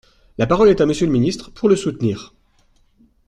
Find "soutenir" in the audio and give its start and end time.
1.75-2.33